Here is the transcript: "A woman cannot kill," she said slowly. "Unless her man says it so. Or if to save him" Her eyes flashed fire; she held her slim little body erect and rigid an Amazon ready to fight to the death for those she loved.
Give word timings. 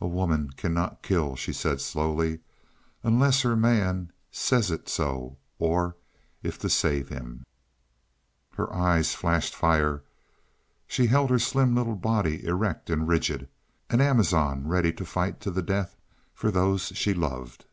"A 0.00 0.06
woman 0.06 0.48
cannot 0.56 1.02
kill," 1.02 1.36
she 1.36 1.52
said 1.52 1.82
slowly. 1.82 2.38
"Unless 3.02 3.42
her 3.42 3.54
man 3.54 4.10
says 4.32 4.70
it 4.70 4.88
so. 4.88 5.36
Or 5.58 5.96
if 6.42 6.58
to 6.60 6.70
save 6.70 7.10
him" 7.10 7.44
Her 8.56 8.72
eyes 8.72 9.12
flashed 9.14 9.54
fire; 9.54 10.02
she 10.86 11.08
held 11.08 11.28
her 11.28 11.38
slim 11.38 11.74
little 11.74 11.94
body 11.96 12.42
erect 12.46 12.88
and 12.88 13.06
rigid 13.06 13.50
an 13.90 14.00
Amazon 14.00 14.66
ready 14.66 14.94
to 14.94 15.04
fight 15.04 15.40
to 15.42 15.50
the 15.50 15.60
death 15.60 15.94
for 16.32 16.50
those 16.50 16.86
she 16.94 17.12
loved. 17.12 17.66